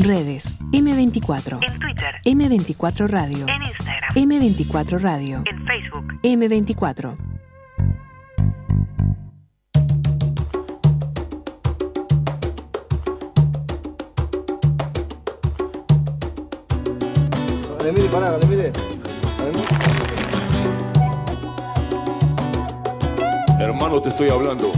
[0.00, 1.58] Redes M24.
[1.60, 2.20] En Twitter.
[2.24, 3.46] M24 Radio.
[3.46, 4.10] En Instagram.
[4.14, 5.42] M24 Radio.
[5.44, 6.12] En Facebook.
[6.22, 7.16] M24.
[17.78, 18.72] Dale, mire, pará, dale, mire.
[23.60, 24.72] Hermano, te estoy hablando.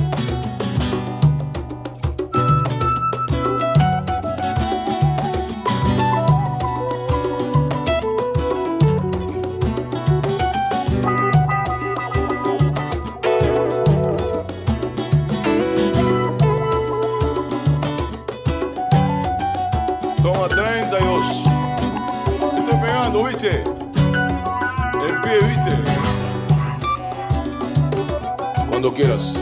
[28.96, 29.34] Quieras.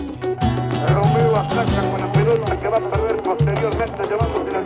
[0.88, 4.64] Romeo ataca con la pelota que va a perder posteriormente llevándose al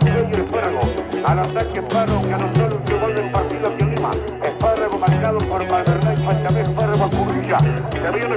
[1.23, 1.79] y ataque
[2.21, 4.11] que anotó el último gol del partido aquí en Lima.
[4.43, 7.59] Espárrago marcado por Valverde y Pachamé Espárrago a Cubrilla.
[7.59, 8.35] Se viene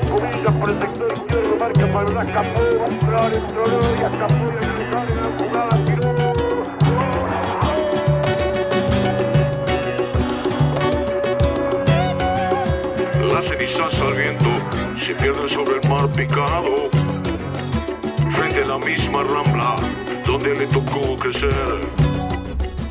[0.61, 1.87] por el sector izquierdo, marca
[2.23, 2.61] escapó,
[3.99, 6.13] y escapó en la jugada, tiró.
[14.15, 14.52] Viento
[15.03, 16.89] se pierden sobre el mar picado.
[18.33, 19.75] Frente a la misma rambla
[20.25, 21.51] donde le tocó crecer.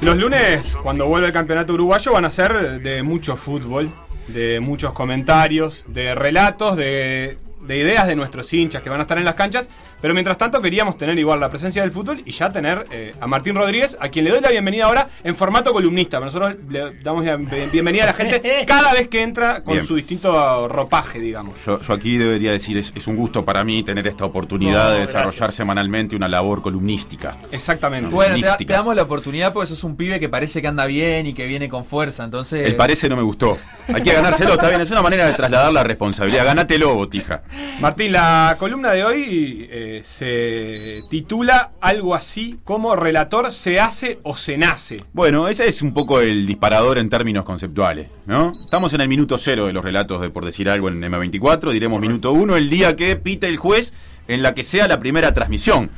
[0.01, 3.91] Los lunes, cuando vuelve el campeonato uruguayo, van a ser de mucho fútbol,
[4.27, 9.17] de muchos comentarios, de relatos, de, de ideas de nuestros hinchas que van a estar
[9.17, 9.69] en las canchas.
[10.01, 13.27] Pero mientras tanto queríamos tener igual la presencia del fútbol y ya tener eh, a
[13.27, 16.19] Martín Rodríguez, a quien le doy la bienvenida ahora en formato columnista.
[16.19, 19.85] Nosotros le damos la bienvenida a la gente cada vez que entra con Bien.
[19.85, 21.59] su distinto ropaje, digamos.
[21.65, 24.93] Yo, yo aquí debería decir, es, es un gusto para mí tener esta oportunidad No,
[24.95, 25.55] de desarrollar gracias.
[25.55, 27.37] semanalmente una labor columnística.
[27.51, 28.09] Exactamente.
[28.09, 31.33] Bueno, te damos la oportunidad porque sos un pibe que parece que anda bien y
[31.35, 32.23] que viene con fuerza.
[32.23, 32.65] Entonces.
[32.65, 33.57] El parece no me gustó.
[33.93, 34.81] Hay que ganárselo, está bien.
[34.81, 36.43] Es una manera de trasladar la responsabilidad.
[36.45, 37.43] Ganátelo, botija.
[37.81, 44.37] Martín, la columna de hoy eh, se titula algo así como relator se hace o
[44.37, 44.97] se nace.
[45.13, 48.51] Bueno, ese es un poco el disparador en términos conceptuales, ¿no?
[48.63, 51.99] Estamos en el minuto cero de los relatos de Por Decir Algo en M24, diremos
[51.99, 53.93] minuto uno, el día que pite el juez
[54.27, 55.89] en la que sea la primera transmisión.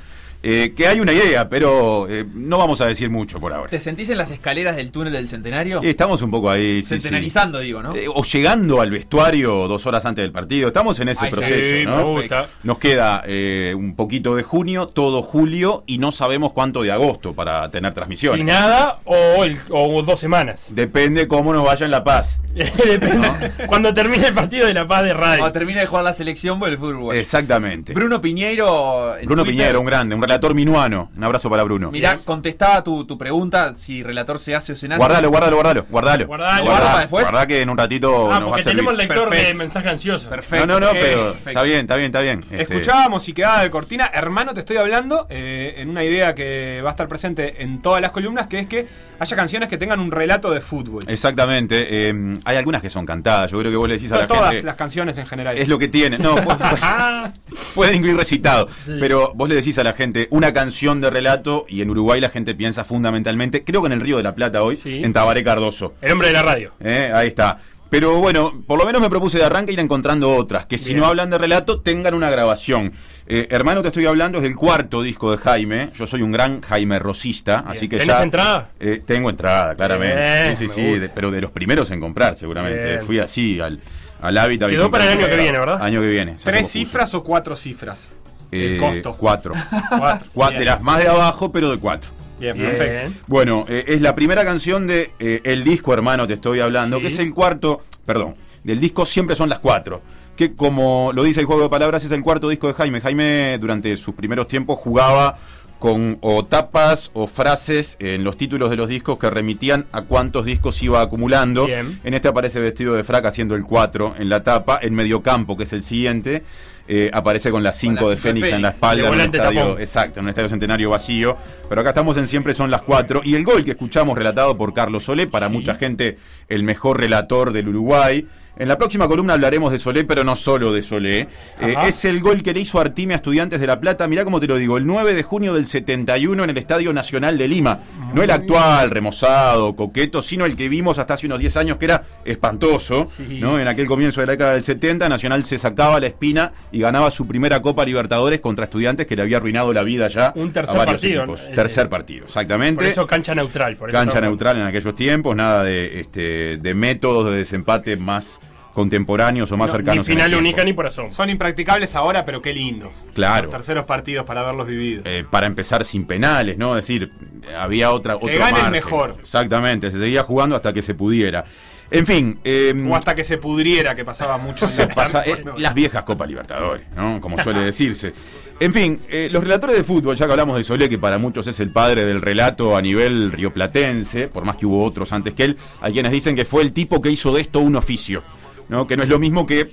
[0.46, 3.70] Eh, que hay una idea, pero eh, no vamos a decir mucho por ahora.
[3.70, 5.82] ¿Te sentís en las escaleras del túnel del centenario?
[5.82, 6.84] Eh, Estamos un poco ahí.
[6.84, 7.00] sí, sí.
[7.00, 7.96] Centenarizando, digo, ¿no?
[7.96, 10.68] Eh, o llegando al vestuario dos horas antes del partido.
[10.68, 11.78] Estamos en ese Ay, proceso.
[11.80, 11.96] sí, ¿no?
[11.98, 12.48] me gusta.
[12.64, 17.34] Nos queda eh, un poquito de junio, todo julio y no sabemos cuánto de agosto
[17.34, 18.40] para tener transmisiones.
[18.40, 20.66] Si nada o, el- o dos semanas.
[20.70, 22.38] Depende cómo nos vaya en La Paz.
[23.68, 25.40] Cuando termine el partido de La Paz de radio.
[25.40, 27.16] Cuando termine de jugar la selección por el fútbol.
[27.16, 27.94] Exactamente.
[27.94, 29.16] Bruno Piñeiro.
[29.24, 31.12] Bruno Twitter, Piñero, un grande, un relator minuano.
[31.16, 31.92] Un abrazo para Bruno.
[31.92, 34.98] Mirá, contestaba tu, tu pregunta si relator se hace o se nace.
[34.98, 36.28] Guardalo, guardalo, guardalo, guardalo.
[36.28, 36.64] Guardalo.
[36.66, 37.24] ¿Guarda para después?
[37.30, 38.78] Guardá que en un ratito ah, nos va a porque servir.
[38.80, 39.58] tenemos lector de Perfecto.
[39.60, 40.30] mensaje ansioso.
[40.30, 40.66] Perfecto.
[40.66, 41.50] No, no, no, pero Perfecto.
[41.50, 42.46] está bien, está bien, está bien.
[42.50, 46.82] Este, Escuchábamos y quedaba de cortina, hermano, te estoy hablando, eh, en una idea que
[46.84, 48.88] va a estar presente en todas las columnas, que es que
[49.20, 51.04] haya canciones que tengan un relato de fútbol.
[51.08, 52.10] Exactamente.
[52.10, 53.52] eh, hay algunas que son cantadas.
[53.52, 54.66] Yo creo que vos le decís a la todas gente.
[54.66, 55.58] las canciones en general.
[55.58, 56.18] Es lo que tiene.
[56.18, 57.34] No, pu-
[57.76, 58.68] pueden incluir recitado.
[58.86, 58.94] Sí.
[59.00, 62.30] Pero vos le decís a la gente una canción de relato y en Uruguay la
[62.30, 65.02] gente piensa fundamentalmente, creo que en el Río de la Plata hoy, Sí.
[65.04, 65.94] en Tabaré Cardoso.
[66.02, 66.74] el hombre de la radio.
[66.80, 67.60] Eh, Ahí está.
[67.90, 71.02] Pero bueno, por lo menos me propuse de arranque ir encontrando otras, que si Bien.
[71.02, 72.92] no hablan de relato, tengan una grabación.
[73.28, 75.92] Eh, hermano, te estoy hablando, es del cuarto disco de Jaime.
[75.94, 78.24] Yo soy un gran Jaime Rosista, así que ¿Tenés ya.
[78.24, 78.70] entrada?
[78.80, 80.16] Eh, tengo entrada, claramente.
[80.16, 82.84] Bien, sí, sí, sí, de- pero de los primeros en comprar, seguramente.
[82.84, 83.02] Bien.
[83.06, 83.80] Fui así al,
[84.22, 84.70] al hábitat.
[84.72, 85.80] Quedó para el año que viene, ¿verdad?
[85.80, 86.36] Año que viene.
[86.44, 88.10] ¿Tres cifras o cuatro cifras?
[88.54, 89.16] Eh, el costo.
[89.18, 89.54] Cuatro.
[90.34, 90.60] Cuatro.
[90.60, 92.10] De las más de abajo, pero de cuatro.
[92.40, 92.70] Bien, Bien.
[92.70, 93.12] perfecto.
[93.28, 97.02] Bueno, eh, es la primera canción de eh, el disco, hermano, te estoy hablando, Sí.
[97.04, 100.02] que es el cuarto, perdón, del disco siempre son las cuatro.
[100.36, 103.02] Que como lo dice el juego de palabras, es el cuarto disco de Jaime.
[103.02, 105.38] Jaime durante sus primeros tiempos jugaba
[105.80, 110.46] con o tapas o frases en los títulos de los discos que remitían a cuántos
[110.46, 111.66] discos iba acumulando.
[111.68, 112.00] Bien.
[112.04, 114.80] En este aparece vestido de frac haciendo el 4 en la tapa.
[114.82, 116.44] En mediocampo, que es el siguiente,
[116.88, 119.08] eh, aparece con las 5 la de cinco de Fénix en la espalda.
[119.08, 121.38] En un estadio, exacto, en un estadio centenario vacío.
[121.70, 123.22] Pero acá estamos en Siempre son las 4.
[123.24, 126.18] Y el gol que escuchamos relatado por Carlos Solé, para mucha gente
[126.50, 128.28] el mejor relator del Uruguay.
[128.56, 131.20] En la próxima columna hablaremos de Solé, pero no solo de Solé.
[131.60, 131.88] Eh, Ajá.
[131.88, 134.08] es el gol que le hizo Artime a Estudiantes de La Plata.
[134.08, 137.38] Mirá cómo te lo digo, el 9 de junio del 71 en el Estadio Nacional
[137.40, 137.80] de Lima.
[138.14, 141.86] No el actual, remozado, coqueto, sino el que vimos hasta hace unos 10 años que
[141.86, 143.06] era espantoso.
[143.06, 143.40] Sí.
[143.40, 143.60] ¿no?
[143.60, 147.10] En aquel comienzo de la década del 70, Nacional se sacaba la espina y ganaba
[147.10, 150.76] su primera Copa Libertadores contra Estudiantes que le había arruinado la vida ya Un tercer
[150.76, 151.50] a varios partido, equipos.
[151.50, 151.56] ¿no?
[151.56, 152.76] Tercer Eh, partido, exactamente.
[152.76, 153.76] Por eso cancha neutral.
[153.78, 158.40] Por eso Cancha neutral en aquellos tiempos, nada de, este, de métodos de desempate más
[158.74, 160.08] contemporáneos o más no, cercanos.
[160.08, 161.10] Ni final única ni por asomo.
[161.10, 162.92] Son impracticables ahora, pero qué lindos.
[163.14, 163.44] Claro.
[163.44, 165.04] Los terceros partidos para haberlos vivido.
[165.06, 166.78] Eh, para empezar sin penales, ¿no?
[166.78, 167.12] Es decir,
[167.58, 168.72] había otra otro gane el margen.
[168.72, 169.18] mejor.
[169.20, 171.44] Exactamente, se seguía jugando hasta que se pudiera.
[171.92, 174.66] En fin, eh, O hasta que se pudriera, que pasaba mucho.
[174.66, 177.22] en se la- pasa- eh, las viejas Copas Libertadores, ¿no?
[177.22, 178.14] Como suele decirse.
[178.60, 181.46] En fin, eh, los relatores de fútbol, ya que hablamos de Solé, que para muchos
[181.46, 185.44] es el padre del relato a nivel rioplatense, por más que hubo otros antes que
[185.44, 188.24] él, hay quienes dicen que fue el tipo que hizo de esto un oficio,
[188.70, 188.88] ¿no?
[188.88, 189.72] Que no es lo mismo que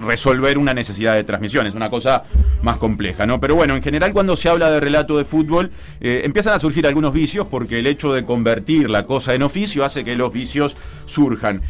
[0.00, 2.24] resolver una necesidad de transmisión, es una cosa
[2.62, 3.40] más compleja, ¿no?
[3.40, 5.70] Pero bueno, en general cuando se habla de relato de fútbol,
[6.00, 9.84] eh, empiezan a surgir algunos vicios porque el hecho de convertir la cosa en oficio
[9.84, 10.76] hace que los vicios
[11.06, 11.62] surjan.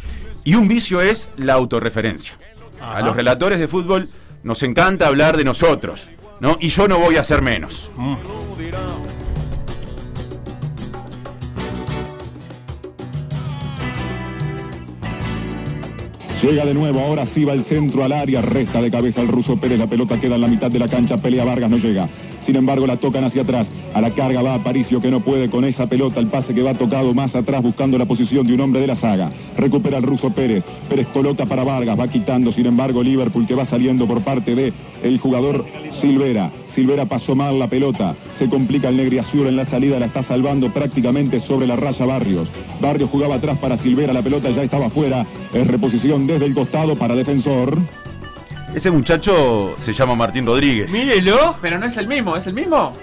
[0.43, 2.37] Y un vicio es la autorreferencia.
[2.81, 4.09] A los relatores de fútbol
[4.43, 6.09] nos encanta hablar de nosotros,
[6.39, 6.57] ¿no?
[6.61, 7.91] Y yo no voy a ser menos.
[16.41, 19.57] Llega de nuevo, ahora sí va el centro al área, resta de cabeza el ruso
[19.57, 22.07] Pérez, la pelota queda en la mitad de la cancha, pelea Vargas, no llega.
[22.45, 23.69] Sin embargo, la tocan hacia atrás.
[23.93, 26.19] A la carga va Aparicio que no puede con esa pelota.
[26.19, 28.95] El pase que va tocado más atrás buscando la posición de un hombre de la
[28.95, 29.31] saga.
[29.57, 30.65] Recupera el ruso Pérez.
[30.87, 32.51] Pérez coloca para Vargas, va quitando.
[32.51, 35.65] Sin embargo, Liverpool que va saliendo por parte de el jugador
[36.01, 36.51] Silvera.
[36.73, 38.15] Silvera pasó mal la pelota.
[38.37, 39.99] Se complica el Negriazur en la salida.
[39.99, 42.49] La está salvando prácticamente sobre la raya Barrios.
[42.79, 44.13] Barrios jugaba atrás para Silvera.
[44.13, 45.25] La pelota ya estaba fuera.
[45.53, 47.77] Es reposición desde el costado para defensor.
[48.79, 50.89] Ese muchacho se llama Martín Rodríguez.
[50.89, 52.95] Mírelo, pero no es el mismo, ¿es el mismo?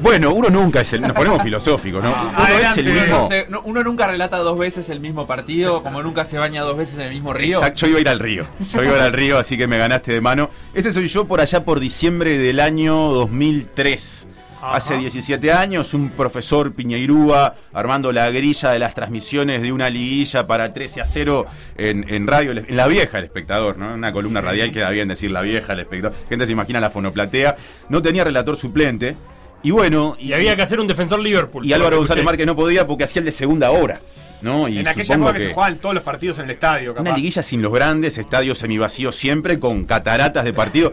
[0.00, 1.02] Bueno, uno nunca es el.
[1.02, 2.08] Nos ponemos filosóficos, ¿no?
[2.10, 3.18] Uno es el mismo.
[3.18, 6.62] no sé, no- uno nunca relata dos veces el mismo partido, como nunca se baña
[6.62, 7.58] dos veces en el mismo río.
[7.58, 8.46] Exacto, yo iba a ir al río.
[8.72, 10.48] Yo iba a ir al río, así que me ganaste de mano.
[10.72, 14.26] Ese soy yo por allá por diciembre del año 2003.
[14.62, 20.46] Hace 17 años, un profesor Piñeirúa armando la grilla de las transmisiones de una liguilla
[20.46, 21.46] para 13 a 0
[21.76, 23.94] en, en radio, en la vieja el espectador, ¿no?
[23.94, 26.16] Una columna radial queda bien decir la vieja el espectador.
[26.28, 27.56] Gente se imagina la fonoplatea.
[27.88, 29.16] No tenía relator suplente.
[29.62, 31.64] Y bueno, Y había que hacer un defensor Liverpool.
[31.66, 32.24] y Álvaro González.
[32.24, 34.00] Márquez no podía porque hacía el de segunda hora.
[34.42, 34.68] ¿no?
[34.68, 37.02] Y En aquella época que, se jugaban todos los partidos en el estadio, capaz.
[37.02, 40.92] una liguilla sin los grandes, estadios semivacíos siempre, con cataratas de partido.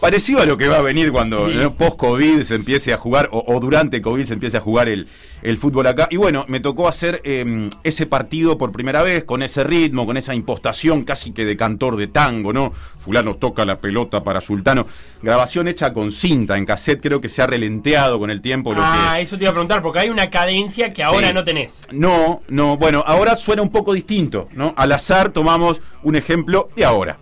[0.00, 1.72] Parecido a lo que va a venir cuando ¿no?
[1.74, 5.08] post-COVID se empiece a jugar, o, o durante COVID se empiece a jugar el,
[5.42, 6.06] el fútbol acá.
[6.10, 10.18] Y bueno, me tocó hacer eh, ese partido por primera vez, con ese ritmo, con
[10.18, 12.72] esa impostación casi que de cantor de tango, ¿no?
[12.98, 14.86] Fulano toca la pelota para Sultano.
[15.22, 18.74] Grabación hecha con cinta, en cassette, creo que se ha relenteado con el tiempo.
[18.74, 21.34] Lo Ah, que, eso te iba a preguntar, porque hay una cadencia que ahora Sí.
[21.34, 21.78] no tenés.
[21.90, 24.74] no, no, bueno, ahora suena un poco distinto, ¿no?
[24.76, 27.18] Al azar tomamos un ejemplo de ahora.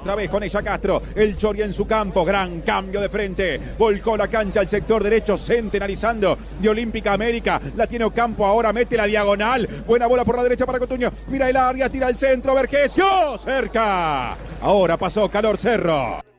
[0.00, 4.16] Otra vez con ella Castro, el Chori en su campo, gran cambio de frente, volcó
[4.16, 9.04] la cancha al sector derecho, centenarizando de Olímpica América, la tiene Ocampo ahora, mete la
[9.04, 13.38] diagonal, buena bola por la derecha para Cotuño, mira el área, tira el centro, Vergesio,
[13.44, 16.29] cerca, ahora pasó Calor Cerro.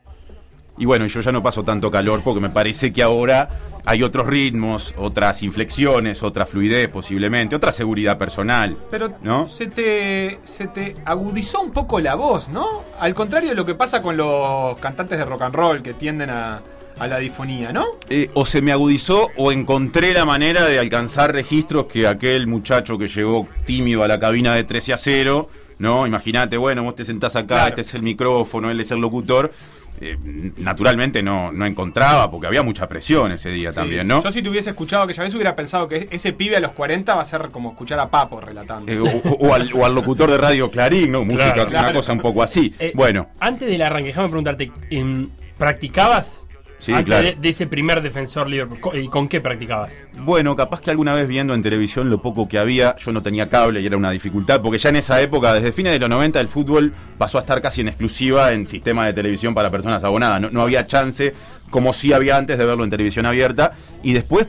[0.78, 3.50] Y bueno, yo ya no paso tanto calor porque me parece que ahora
[3.84, 8.76] hay otros ritmos, otras inflexiones, otra fluidez posiblemente, otra seguridad personal.
[8.90, 9.48] Pero ¿No?
[9.48, 12.84] se, te, se te agudizó un poco la voz, ¿no?
[12.98, 16.30] Al contrario de lo que pasa con los cantantes de rock and roll que tienden
[16.30, 16.62] a,
[16.98, 17.84] a la difonía, ¿no?
[18.08, 22.96] Eh, o se me agudizó o encontré la manera de alcanzar registros que aquel muchacho
[22.96, 26.06] que llegó tímido a la cabina de 13 a 0, ¿no?
[26.06, 27.68] Imagínate, bueno, vos te sentás acá, Claro.
[27.68, 29.52] este es el micrófono, él es el locutor.
[30.00, 30.16] Eh,
[30.56, 34.22] naturalmente no, no encontraba porque había mucha presión ese día también, ¿no?
[34.22, 37.14] Yo si te hubiese escuchado aquella vez hubiera pensado que ese pibe a los 40
[37.14, 38.90] va a ser como escuchar a Papo relatando.
[38.90, 39.06] Eh, o,
[39.46, 41.24] o al, o al locutor de Radio Clarín, ¿no?
[41.24, 41.94] Música, Claro, una claro.
[41.94, 42.74] cosa un poco así.
[42.80, 46.40] Eh, bueno, Antes del arranque, déjame preguntarte, em, ¿practicabas?
[46.82, 47.28] Sí, Antes claro.
[47.28, 48.98] de, de ese primer defensor Liverpool.
[48.98, 49.94] ¿Y con qué practicabas?
[50.16, 53.48] bueno, capaz que alguna vez viendo en televisión lo poco que había, yo no tenía
[53.48, 56.40] cable y era una dificultad, porque ya en esa época, desde fines de los 90,
[56.40, 60.40] el fútbol pasó a estar casi en exclusiva en sistema de televisión para personas abonadas.
[60.40, 61.34] No, no había chance,
[61.70, 64.48] como sí había antes de verlo en televisión abierta, y después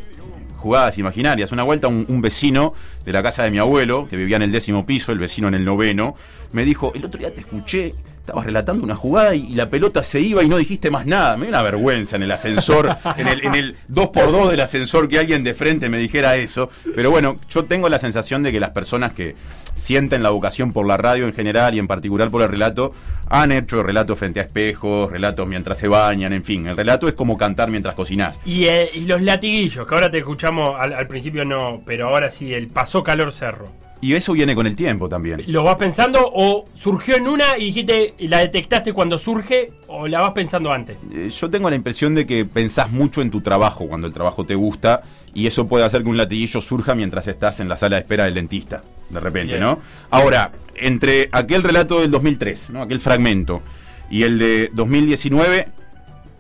[0.57, 1.51] jugadas imaginarias.
[1.51, 2.73] Una vuelta un, un vecino
[3.05, 5.53] de la casa de mi abuelo, que vivía en el décimo piso, el vecino en
[5.53, 6.15] el noveno,
[6.51, 10.01] me dijo, el otro día te escuché estabas relatando una jugada y, y la pelota
[10.01, 11.35] se iba y no dijiste más nada.
[11.35, 15.19] Me dio una vergüenza en el ascensor, en el, en el 2x2 del ascensor que
[15.19, 16.69] alguien de frente me dijera eso.
[16.95, 19.35] Pero bueno, yo tengo la sensación de que las personas que
[19.73, 22.93] sienten la vocación por la radio en general y en particular por el relato,
[23.29, 26.67] han hecho relatos frente a espejos, relatos mientras se bañan, en fin.
[26.67, 28.39] El relato es como cantar mientras cocinás.
[28.45, 32.31] Y, eh, y los latiguillos, que ahora te escuchamos, al, al principio no, pero ahora
[32.31, 33.82] sí, el pasó calor cerro.
[34.03, 35.41] Y eso viene con el tiempo también.
[35.47, 40.19] ¿Lo vas pensando o surgió en una y dijiste, la detectaste cuando surge o la
[40.19, 40.97] vas pensando antes?
[41.09, 44.45] Eh, Yo tengo la impresión de que pensás mucho en tu trabajo cuando el trabajo
[44.45, 47.95] te gusta y eso puede hacer que un latiguillo surja mientras estás en la sala
[47.95, 49.63] de espera del dentista, de repente, Bien.
[49.63, 49.79] ¿no?
[50.09, 52.81] Ahora, entre aquel relato del 2003, ¿no?
[52.81, 53.61] aquel fragmento,
[54.09, 55.69] y el de 2019,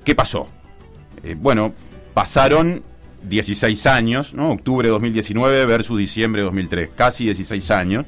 [0.03, 0.49] ¿qué pasó?
[1.23, 1.73] Eh, bueno,
[2.13, 2.83] pasaron
[3.27, 4.49] 16 años, ¿no?
[4.51, 8.05] Octubre de 2019 versus diciembre de 2003, casi 16 años.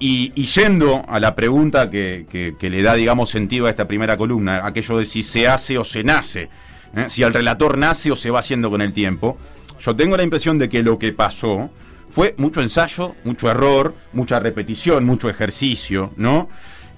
[0.00, 2.26] Y, y yendo a la pregunta que,
[2.58, 5.82] que- le da, digamos, sentido a esta primera columna, aquello de si se hace o
[5.84, 6.48] se nace,
[6.94, 7.06] ¿eh?
[7.08, 9.36] si el relator nace o se va haciendo con el tiempo,
[9.80, 11.70] yo tengo la impresión de que lo que pasó
[12.10, 16.48] fue mucho ensayo, mucho error, mucha repetición, mucho ejercicio, ¿no?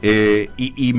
[0.03, 0.95] Eh, y,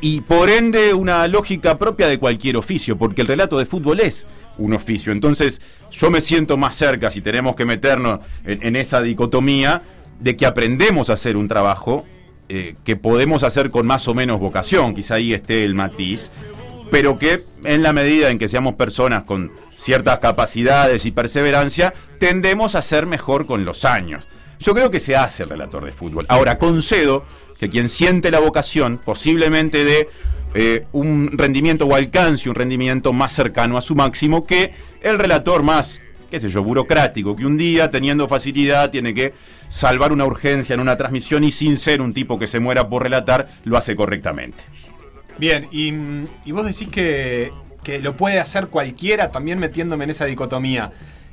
[0.00, 4.26] y por ende una lógica propia de cualquier oficio, porque el relato de fútbol es
[4.56, 5.12] un oficio.
[5.12, 9.82] Entonces yo me siento más cerca, si tenemos que meternos en, esa dicotomía,
[10.20, 12.04] de que aprendemos a hacer un trabajo
[12.48, 16.30] eh, que podemos hacer con más o menos vocación, quizá ahí esté el matiz,
[16.90, 22.74] pero que en la medida en que seamos personas con ciertas capacidades y perseverancia, tendemos
[22.74, 24.26] a ser mejor con los años.
[24.60, 26.26] Yo creo que se hace el relator de fútbol.
[26.28, 27.24] Ahora, concedo
[27.58, 30.08] que quien siente la vocación posiblemente de
[30.54, 34.72] eh, un rendimiento o alcance un rendimiento más cercano a su máximo que
[35.02, 36.00] el relator más,
[36.30, 39.34] qué sé yo, burocrático, que un día, teniendo facilidad, tiene que
[39.68, 43.02] salvar una urgencia en una transmisión y sin ser un tipo que se muera por
[43.02, 44.64] relatar, lo hace correctamente.
[45.38, 45.92] Bien, y,
[46.44, 47.52] y vos decís que,
[47.84, 50.90] que lo puede hacer cualquiera, también metiéndome en esa dicotomía.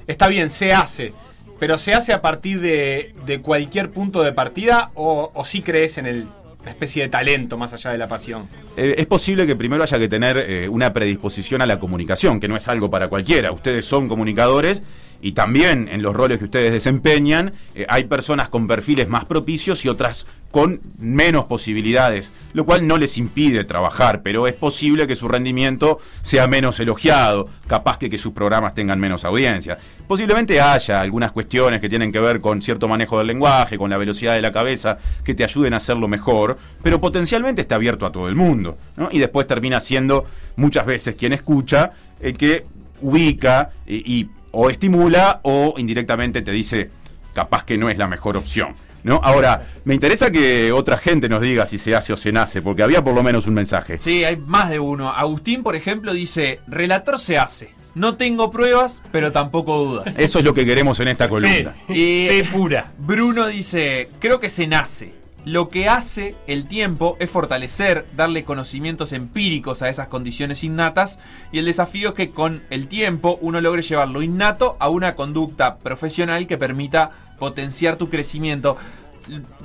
[0.08, 1.14] Está bien, se hace,
[1.60, 5.98] pero ¿se hace a partir de, de cualquier punto de partida o, o sí crees
[5.98, 6.28] en el,
[6.62, 8.48] una especie de talento más allá de la pasión?
[8.76, 12.48] Eh, es posible que primero haya que tener eh, una predisposición a la comunicación, que
[12.48, 13.52] no es algo para cualquiera.
[13.52, 14.82] Ustedes son comunicadores
[15.26, 19.84] y también en los roles que ustedes desempeñan eh, hay personas con perfiles más propicios
[19.84, 25.16] y otras con menos posibilidades, lo cual no les impide trabajar, pero es posible que
[25.16, 29.80] su rendimiento sea menos elogiado, capaz que, que sus programas tengan menos audiencia.
[30.08, 33.98] Posiblemente haya algunas cuestiones que tienen que ver con cierto manejo del lenguaje, con la
[33.98, 38.12] velocidad de la cabeza, que te ayuden a hacerlo mejor, pero potencialmente está abierto a
[38.12, 38.78] todo el mundo.
[39.10, 40.24] Y después termina siendo
[40.56, 42.68] muchas veces quien escucha el que
[43.02, 46.90] ubica y o estimula o indirectamente te dice
[47.34, 48.74] capaz que no es la mejor opción.
[49.04, 49.22] ¿No?
[49.24, 52.82] Ahora, me interesa que otra gente nos diga si se hace o se nace, porque
[52.82, 54.00] había por lo menos un mensaje.
[54.02, 55.12] Sí, hay más de uno.
[55.12, 57.70] Agustín, por ejemplo, dice, relator se hace.
[57.94, 60.18] No tengo pruebas, pero tampoco dudas.
[60.18, 61.76] Eso es lo que queremos en esta columna.
[61.88, 62.94] Y Fe pura.
[62.98, 65.14] Bruno dice, creo que se nace.
[65.46, 71.20] Lo que hace el tiempo es fortalecer, darle conocimientos empíricos a esas condiciones innatas
[71.52, 75.14] y el desafío es que con el tiempo uno logre llevar lo innato a una
[75.16, 78.76] conducta profesional que permita potenciar tu crecimiento.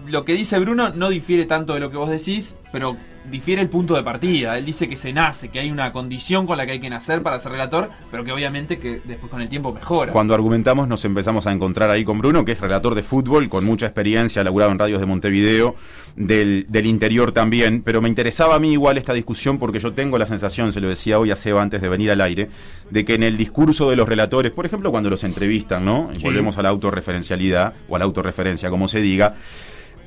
[0.07, 2.99] Lo que dice Bruno no difiere tanto de lo que vos decís, pero
[3.31, 4.57] difiere el punto de partida.
[4.57, 7.23] Él dice que se nace, que hay una condición con la que hay que nacer
[7.23, 10.13] para ser relator, pero que obviamente que después con el tiempo mejora.
[10.13, 13.65] Cuando argumentamos nos empezamos a encontrar ahí con Bruno, que es relator de fútbol, con
[13.65, 15.75] mucha experiencia, laburado en radios de Montevideo,
[16.17, 20.19] del, del interior también, pero me interesaba a mí igual esta discusión porque yo tengo
[20.19, 22.49] la sensación, se lo decía hoy a Seba antes de venir al aire,
[22.91, 26.11] de que en el discurso de los relatores, por ejemplo cuando los entrevistan, ¿no?
[26.13, 26.23] Y Sí.
[26.25, 29.35] volvemos a la autorreferencialidad o a la autorreferencia, como se diga,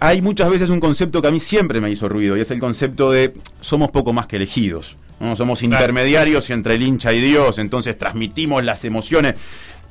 [0.03, 2.59] hay muchas veces un concepto que a mí siempre me hizo ruido y es el
[2.59, 4.97] concepto de somos poco más que elegidos.
[5.21, 5.33] ¿no?
[5.37, 9.35] Somos intermediarios entre el hincha y Dios, entonces transmitimos las emociones.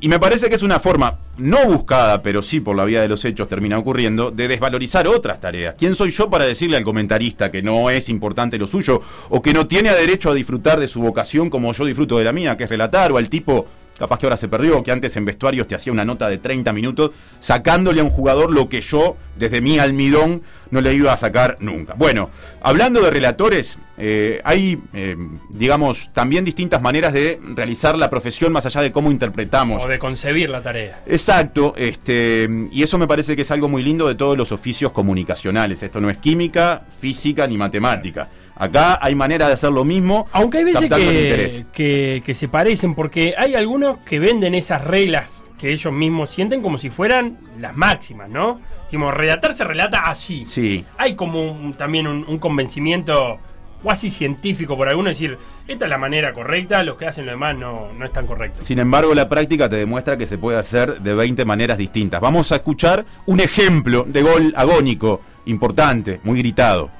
[0.03, 3.09] Y me parece que es una forma, no buscada, pero sí por la vía de
[3.09, 5.77] los hechos termina ocurriendo, de desvalorizar otras tareas.
[5.79, 9.01] ¿Quién soy yo para decirle al comentarista que no es importante lo suyo
[9.31, 12.33] o que no tiene derecho a disfrutar de su vocación como yo disfruto de la
[12.33, 13.67] mía, que es relatar, o al tipo
[14.03, 16.73] capaz que ahora se perdió, que antes en vestuarios te hacía una nota de 30
[16.73, 20.43] minutos, sacándole a un jugador lo que yo, desde mi almidón,
[20.73, 21.95] no le iba a sacar nunca.
[21.95, 22.29] Bueno,
[22.63, 25.17] hablando de relatores, eh, hay, eh,
[25.51, 29.85] digamos, también distintas maneras de realizar la profesión más allá de cómo interpretamos.
[29.85, 31.05] O de concebir la tarea.
[31.07, 34.91] Exacto, este, y eso me parece que es algo muy lindo de todos los oficios
[34.91, 35.81] comunicacionales.
[35.81, 38.29] Esto no es química, física ni matemática.
[38.57, 42.95] Acá hay manera de hacer lo mismo, Aunque hay veces que, que, que se parecen,
[42.95, 47.77] porque hay algunos que venden esas reglas que ellos mismos sienten como si fueran las
[47.77, 48.61] máximas, ¿no?
[48.85, 50.45] Decimos, relatar se relata así.
[50.45, 50.85] Sí.
[50.99, 53.39] Hay como un- también un, un convencimiento
[53.83, 57.57] cuasi científico por alguno, decir, esta es la manera correcta, los que hacen lo demás
[57.57, 58.61] no, no es tan correcto.
[58.61, 62.21] Sin embargo, la práctica te demuestra que se puede hacer de 20 maneras distintas.
[62.21, 66.91] Vamos a escuchar un ejemplo de gol agónico, importante, muy gritado.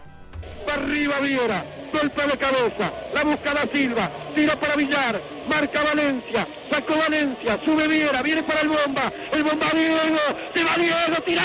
[1.23, 7.59] Viera, golpe de cabeza, la busca da Silva, tira para Villar, marca Valencia, sacó Valencia,
[7.65, 10.19] sube Viera, viene para el bomba, el bomba Diego,
[10.53, 11.43] se va Diego, tira.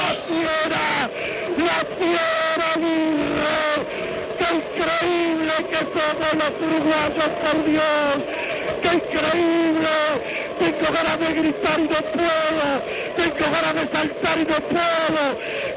[0.00, 1.10] La fiera,
[1.58, 3.60] la fiera Aguirre,
[4.38, 5.80] qué increíble que
[6.80, 8.16] uruguayos, por Dios,
[8.82, 9.88] qué increíble,
[10.58, 12.68] tengo ganas de gritar y no puedo,
[13.16, 15.22] tengo ganas de saltar y no puedo,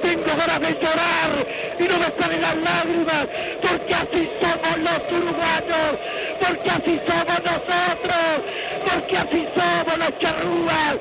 [0.02, 1.32] tengo ganas de llorar
[1.80, 3.28] y no me salen las lágrimas,
[3.62, 6.00] porque así somos los uruguayos,
[6.40, 8.26] porque así somos nosotros,
[8.90, 10.96] porque así somos los charrúas,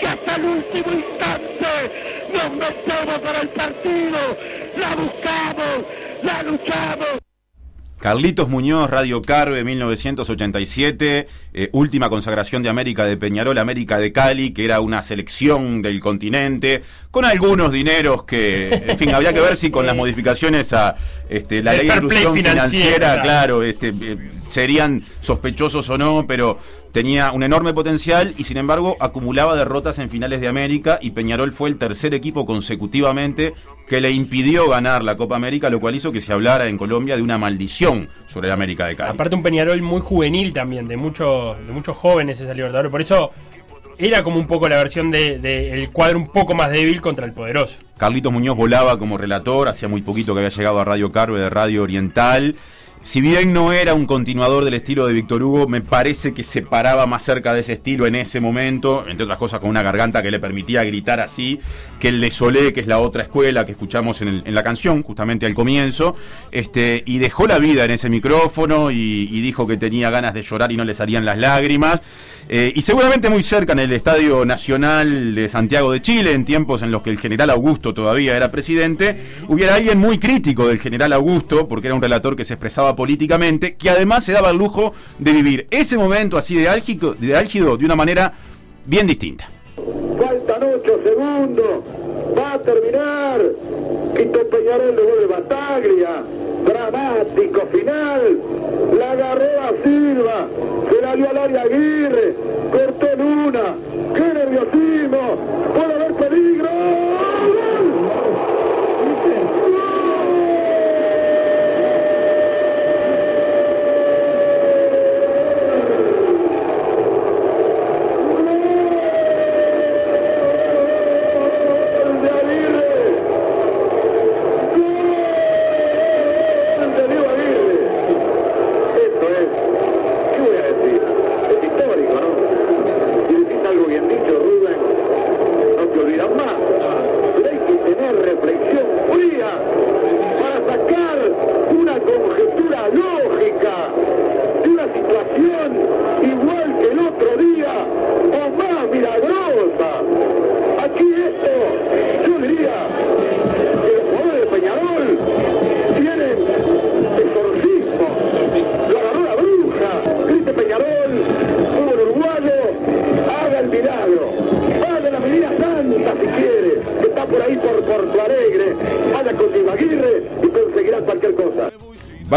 [0.00, 1.68] que hasta el último instante
[2.32, 4.18] nos metemos para el partido,
[4.76, 5.84] la buscamos,
[6.22, 7.25] la luchamos.
[7.98, 14.50] Carlitos Muñoz, Radio Carve, 1987, eh, última consagración de América de Peñarol, América de Cali,
[14.50, 19.56] que era una selección del continente, con algunos dineros que, en fin, había que ver
[19.56, 20.94] si con las modificaciones a
[21.30, 23.22] este, la El ley de inclusión financiera, claro.
[23.22, 26.58] claro, este, eh, serían sospechosos o no, pero
[26.96, 31.52] tenía un enorme potencial y sin embargo acumulaba derrotas en finales de América y Peñarol
[31.52, 33.52] fue el tercer equipo consecutivamente
[33.86, 37.14] que le impidió ganar la Copa América, lo cual hizo que se hablara en Colombia
[37.14, 39.10] de una maldición sobre la América de Cali.
[39.10, 42.90] Aparte un Peñarol muy juvenil también, de muchos, de muchos jóvenes esa Libertadores.
[42.90, 43.30] Por eso
[43.98, 47.26] era como un poco la versión del de, el cuadro un poco más débil contra
[47.26, 47.76] el poderoso.
[47.98, 51.50] Carlitos Muñoz volaba como relator, hacía muy poquito que había llegado a Radio Carve de
[51.50, 52.56] Radio Oriental.
[53.06, 56.62] Si bien no era un continuador del estilo de Víctor Hugo, me parece que se
[56.62, 60.24] paraba más cerca de ese estilo en ese momento, entre otras cosas con una garganta
[60.24, 61.60] que le permitía gritar así,
[62.00, 65.46] que el de Solé, que es la otra escuela que escuchamos en, la canción, justamente
[65.46, 66.16] al comienzo,
[66.50, 70.42] este, y dejó la vida en ese micrófono y, y dijo que tenía ganas de
[70.42, 72.00] llorar y no le salían las lágrimas.
[72.48, 76.82] Eh, y seguramente muy cerca en el Estadio Nacional de Santiago de Chile, en tiempos
[76.82, 81.12] en los que el general Augusto todavía era presidente, hubiera alguien muy crítico del general
[81.12, 84.92] Augusto, porque era un relator que se expresaba políticamente, que además se daba el lujo
[85.18, 88.32] de vivir ese momento así de álgido de, álgido de una manera
[88.84, 89.48] bien distinta.
[90.18, 91.82] Faltan 8 segundos.
[92.36, 93.40] Va a terminar.
[94.16, 96.22] Quito Peñarol devuelve Bataglia.
[96.64, 98.40] Dramático final.
[98.98, 100.48] La agarró a Silva.
[100.90, 102.34] Se la dio al área Aguirre.
[102.72, 103.74] Cortó en una.
[104.14, 105.36] ¡Qué nerviosismo!
[105.74, 107.35] ¡Puede haber peligro!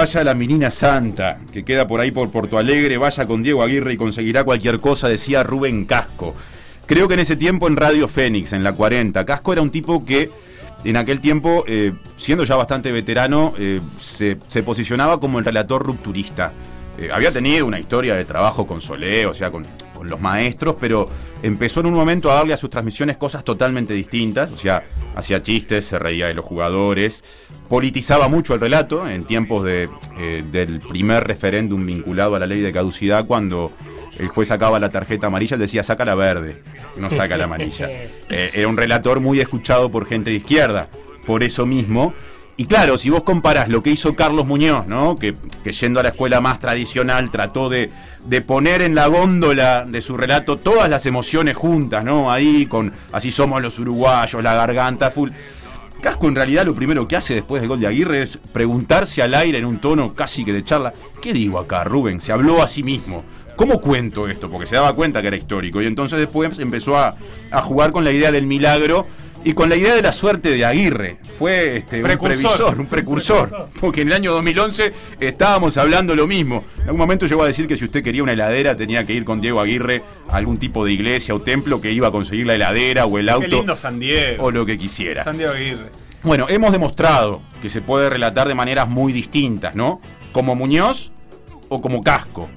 [0.09, 3.93] Vaya la menina santa, que queda por ahí por Porto Alegre, vaya con Diego Aguirre
[3.93, 6.33] y conseguirá cualquier cosa, decía Rubén Casco.
[6.87, 10.03] Creo que en ese tiempo en Radio Fénix, en la 40, Casco era un tipo
[10.03, 10.31] que
[10.83, 16.53] en aquel tiempo, eh, siendo ya bastante veterano, eh, se, posicionaba como el relator rupturista.
[16.97, 19.67] Eh, había tenido una historia de trabajo con Solé, o sea, con,
[19.99, 21.09] con los maestros, pero
[21.43, 24.81] empezó en un momento a darle a sus transmisiones cosas totalmente distintas, o sea,
[25.13, 27.21] hacía chistes, se reía de los jugadores,
[27.67, 32.61] politizaba mucho el relato en tiempos de, eh, del primer referéndum vinculado a la ley
[32.61, 33.73] de caducidad, cuando
[34.17, 36.63] el juez sacaba la tarjeta amarilla, él decía, saca la verde,
[36.95, 37.89] no saca la amarilla.
[38.31, 40.87] Eh, era un relator muy escuchado por gente de izquierda,
[41.25, 42.13] por eso mismo.
[42.59, 45.15] Y claro, si vos comparás lo que hizo Carlos Muñoz, ¿no?
[45.15, 47.89] Que, que yendo a la escuela más tradicional trató de,
[48.25, 52.29] de poner en la góndola de su relato todas las emociones juntas, ¿no?
[52.29, 55.29] Ahí con así somos los uruguayos, la garganta full.
[56.01, 59.35] Casco en realidad lo primero que hace después del gol de Aguirre es preguntarse al
[59.35, 62.19] aire en un tono casi que de charla, ¿qué digo acá, Rubén?
[62.19, 63.23] Se habló a sí mismo.
[63.55, 64.49] ¿Cómo cuento esto?
[64.49, 65.81] Porque se daba cuenta que era histórico.
[65.81, 67.15] Y entonces después empezó a,
[67.51, 69.07] a jugar con la idea del milagro
[69.43, 71.17] y con la idea de la suerte de Aguirre.
[71.37, 72.41] Fue este, un Precursor.
[72.41, 73.69] previsor, un precursor.
[73.79, 76.65] Porque en el año 2011 estábamos hablando lo mismo.
[76.77, 79.23] En algún momento llegó a decir que si usted quería una heladera tenía que ir
[79.23, 82.55] con Diego Aguirre a algún tipo de iglesia o templo que iba a conseguir la
[82.55, 84.43] heladera o el Qué auto lindo San Diego.
[84.43, 85.23] o lo que quisiera.
[85.23, 85.89] San Diego Aguirre.
[86.21, 90.01] Bueno, hemos demostrado que se puede relatar de maneras muy distintas, ¿no?
[90.33, 91.11] Como Muñoz
[91.69, 92.49] o como Casco.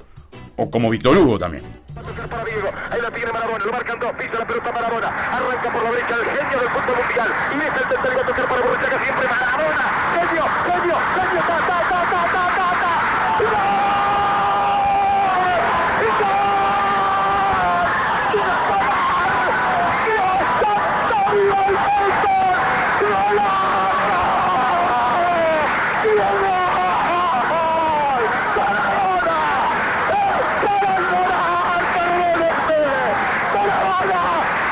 [0.57, 1.63] O como Víctor Hugo también.
[1.95, 2.71] Para Diego.
[2.91, 6.15] Ahí la tiene Marabona, lo marcan dos, pisa la pelota Marabona, arranca por la derecha
[6.15, 7.29] el genio del fútbol mundial.
[7.53, 11.29] Y es el tercero a tocar para Borruchaga siempre Marabona, genio, ta, ta,
[11.69, 12.93] ta, ta, ta, ta, ta.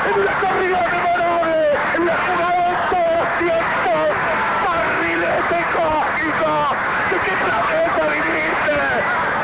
[0.03, 1.55] En la corrida de Marabona,
[1.95, 4.09] en la jugada de todos tiempos,
[4.65, 6.53] barrilete cósmico,
[7.09, 8.77] ¿de qué planeta viniste?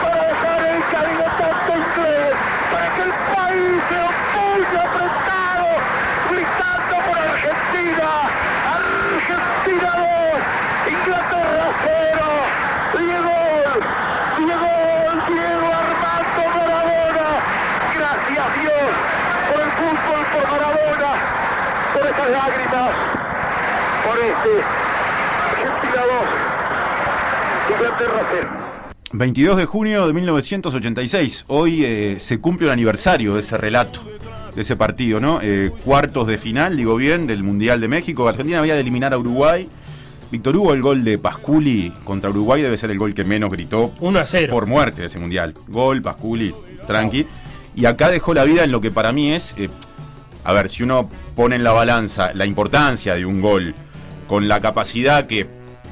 [0.02, 2.34] Para dejar el camino tanto inglés,
[2.72, 5.68] para que el país se opulle apretado,
[6.32, 8.10] gritando por Argentina,
[8.76, 12.28] Argentina 2, Inglaterra 0,
[12.98, 13.38] Diego,
[14.38, 14.72] Diego,
[15.28, 17.30] Diego Armando Maradona,
[17.96, 18.92] gracias Dios
[19.48, 21.12] por el fútbol, por Maradona,
[21.94, 22.92] por esas lágrimas,
[24.48, 24.64] por este
[25.62, 26.04] Argentina
[27.70, 28.50] 2, Inglaterra 0.
[29.14, 31.46] 22 de junio de 1986.
[31.48, 34.02] Hoy eh, se cumple el aniversario de ese relato,
[34.56, 35.40] de ese partido, ¿no?
[35.42, 38.28] Eh, cuartos de final, digo bien, del Mundial de México.
[38.28, 39.70] Argentina había de eliminar a Uruguay.
[40.30, 43.94] Víctor Hugo, el gol de Pasculi contra Uruguay debe ser el gol que menos gritó
[44.02, 44.52] 1 a 0.
[44.52, 45.54] por muerte de ese mundial.
[45.68, 46.54] Gol, Pasculi,
[46.86, 47.26] tranqui.
[47.76, 49.56] Y acá dejó la vida en lo que para mí es.
[49.58, 49.70] eh,
[50.44, 53.76] a ver, si uno pone en la balanza la importancia de un gol
[54.28, 55.48] con la capacidad que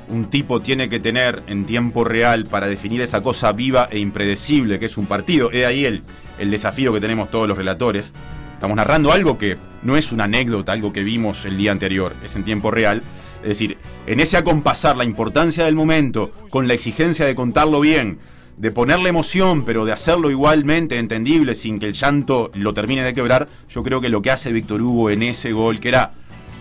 [0.07, 4.79] un tipo tiene que tener en tiempo real para definir esa cosa viva e impredecible
[4.79, 5.51] que es un partido.
[5.51, 6.03] Es ahí el,
[6.37, 8.13] el desafío que tenemos todos los relatores.
[8.53, 12.35] Estamos narrando algo que no es una anécdota, algo que vimos el día anterior, es
[12.35, 13.01] en tiempo real.
[13.41, 18.19] Es decir, en ese acompasar la importancia del momento con la exigencia de contarlo bien,
[18.57, 23.13] de ponerle emoción, pero de hacerlo igualmente entendible sin que el llanto lo termine de
[23.13, 26.13] quebrar, yo creo que lo que hace Víctor Hugo en ese gol, que era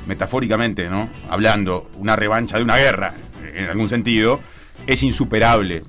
[0.07, 1.09] metafóricamente, ¿no?
[1.29, 3.15] Hablando, una revancha de una guerra,
[3.55, 4.41] en algún sentido,
[4.87, 5.83] es insuperable.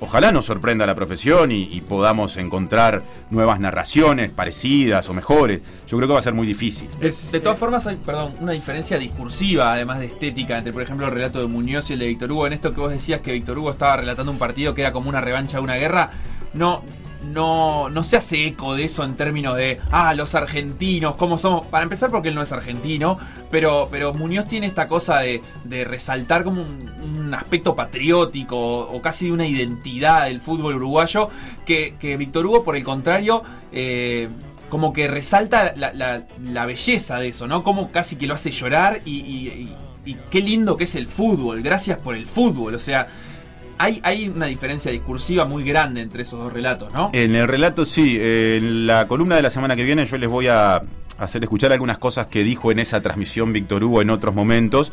[0.00, 5.60] Ojalá nos sorprenda la profesión y, podamos encontrar nuevas narraciones parecidas o mejores.
[5.88, 6.88] Yo creo que va a ser muy difícil.
[7.00, 11.12] De todas formas, hay, perdón, una diferencia discursiva, además de estética, entre, por ejemplo, el
[11.12, 12.46] relato de Muñoz y el de Víctor Hugo.
[12.46, 15.08] En esto que vos decías que Víctor Hugo estaba relatando un partido que era como
[15.08, 16.10] una revancha de una guerra,
[16.54, 16.84] no,
[17.22, 21.66] no, no se hace eco de eso en términos de, ah, los argentinos, cómo somos.
[21.66, 23.18] Para empezar, porque él no es argentino,
[23.50, 29.02] pero, pero Muñoz tiene esta cosa de, de resaltar como un, un aspecto patriótico o
[29.02, 31.28] casi de una identidad del fútbol uruguayo,
[31.66, 34.28] que, que Víctor Hugo, por el contrario, eh,
[34.70, 37.62] como que resalta la, la- belleza de eso, ¿no?
[37.64, 39.76] Como casi que lo hace llorar y, y- y-
[40.12, 43.08] y qué lindo que es el fútbol, gracias por el fútbol, o sea,
[43.78, 47.10] hay, una diferencia discursiva muy grande entre esos dos relatos, ¿no?
[47.12, 50.48] En el relato sí, en la columna de la semana que viene yo les voy
[50.48, 50.82] a
[51.18, 54.92] hacer escuchar algunas cosas que dijo en esa transmisión Víctor Hugo en otros momentos,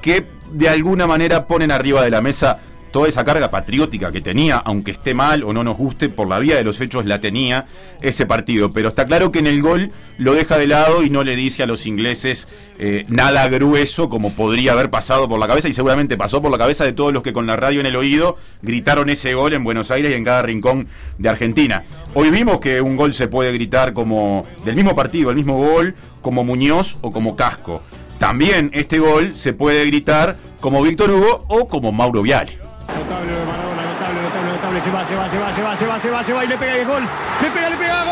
[0.00, 2.58] que de alguna manera ponen arriba de la mesa
[2.90, 6.38] toda esa carga patriótica que tenía, aunque esté mal o no nos guste, por la
[6.38, 7.66] vía de los hechos la tenía
[8.00, 8.70] ese partido.
[8.72, 11.62] Pero está claro que en el gol lo deja de lado y no le dice
[11.62, 12.48] a los ingleses
[12.78, 16.58] eh, nada grueso como podría haber pasado por la cabeza y seguramente pasó por la
[16.58, 19.64] cabeza de todos los que con la radio en el oído gritaron ese gol en
[19.64, 21.84] Buenos Aires y en cada rincón de Argentina.
[22.14, 25.94] Hoy vimos que un gol se puede gritar como del mismo partido, el mismo gol,
[26.22, 27.82] como Muñoz o como Casco.
[28.18, 32.69] También este gol se puede gritar como Víctor Hugo o como Mauro Viale.
[33.10, 34.80] Notable de Maradona, notable, notable, notable.
[34.80, 36.48] Se va, se va, se va, se va, se va, se va, se va y
[36.48, 37.02] le pega el gol.
[37.42, 38.04] Le pega, le pega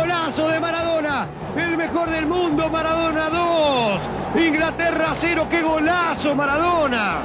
[0.00, 1.26] golazo de Maradona.
[1.56, 4.00] El mejor del mundo, Maradona 2.
[4.42, 7.18] Inglaterra 0, qué golazo, Maradona.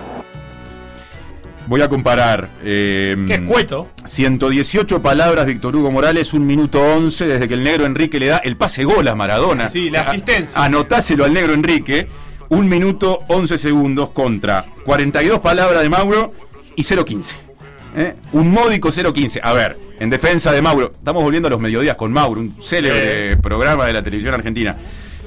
[1.67, 2.49] Voy a comparar.
[2.63, 3.87] eh, Qué escueto.
[4.03, 8.37] 118 palabras, Víctor Hugo Morales, un minuto 11, desde que el negro Enrique le da
[8.39, 9.69] el pase gol a Maradona.
[9.69, 10.61] Sí, la A- asistencia.
[10.61, 12.07] Anotáselo al negro Enrique.
[12.49, 16.33] Un minuto 11 segundos contra 42 palabras de Mauro
[16.75, 17.33] y 0.15.
[17.95, 18.15] ¿eh?
[18.33, 19.39] Un módico 0.15.
[19.43, 23.37] A ver, en defensa de Mauro, estamos volviendo a los mediodías con Mauro, un célebre
[23.37, 24.75] programa de la televisión argentina.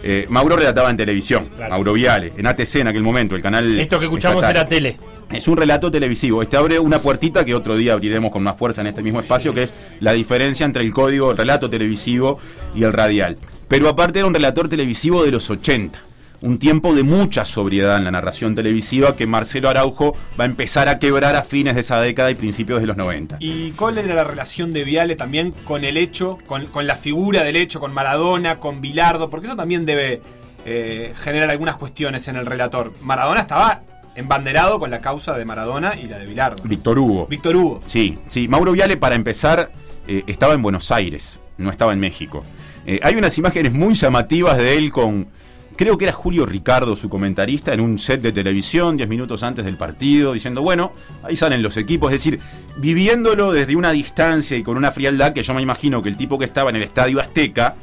[0.04, 3.78] Eh, Mauro relataba en televisión, Mauro Viale, en ATC en aquel momento, el canal.
[3.78, 4.56] Esto que escuchamos estatal.
[4.56, 4.96] era tele.
[5.30, 6.42] Es un relato televisivo.
[6.42, 9.54] Este abre una puertita que otro día abriremos con más fuerza en este mismo espacio,
[9.54, 12.38] que es la diferencia entre el código, el relato televisivo
[12.74, 13.38] y el radial.
[13.68, 16.02] Pero aparte era un relator televisivo de los 80.
[16.42, 20.88] Un tiempo de mucha sobriedad en la narración televisiva que Marcelo Araujo va a empezar
[20.88, 23.36] a quebrar a fines de esa década y principios de los 90.
[23.38, 27.44] ¿Y cuál era la relación de Viale también con el hecho, con, con la figura
[27.44, 29.30] del hecho, con Maradona, con Bilardo?
[29.30, 30.20] Porque eso también debe
[30.66, 32.92] eh, generar algunas cuestiones en el relator.
[33.02, 33.82] Maradona estaba
[34.16, 36.64] embanderado con la causa de Maradona y la de Bilardo.
[36.64, 37.28] Víctor Hugo.
[37.28, 37.82] Víctor Hugo.
[37.86, 38.48] Sí, sí.
[38.48, 39.70] Mauro Viale, para empezar,
[40.08, 42.42] eh, estaba en Buenos Aires, no estaba en México.
[42.84, 45.28] Eh, hay unas imágenes muy llamativas de él con,
[45.76, 49.64] creo que era Julio Ricardo, su comentarista, en un set de televisión, 10 minutos antes
[49.64, 52.40] del partido, diciendo, bueno, ahí salen los equipos, es decir,
[52.76, 56.38] viviéndolo desde una distancia y con una frialdad que yo me imagino que el tipo
[56.38, 57.74] que estaba en el Estadio Azteca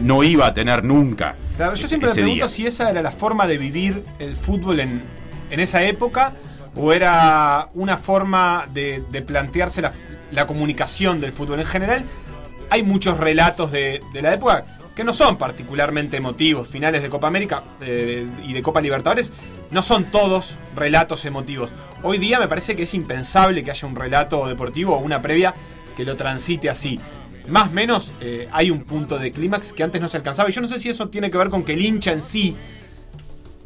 [0.00, 1.36] no iba a tener nunca.
[1.56, 2.48] Claro, yo siempre me pregunto día.
[2.48, 5.02] si esa era la forma de vivir el fútbol en,
[5.50, 6.34] en esa época
[6.74, 9.92] o era una forma de, de plantearse la,
[10.30, 12.04] la comunicación del fútbol en general.
[12.70, 14.64] Hay muchos relatos de, de la época
[15.00, 16.68] que no son particularmente emotivos.
[16.68, 19.32] Finales de Copa América eh, y de Copa Libertadores
[19.70, 21.70] no son todos relatos emotivos.
[22.02, 25.54] Hoy día me parece que es impensable que haya un relato deportivo o una previa
[25.96, 27.00] que lo transite así.
[27.48, 30.50] Más o menos eh, hay un punto de clímax que antes no se alcanzaba.
[30.50, 32.54] Y yo no sé si eso tiene que ver con que el hincha en sí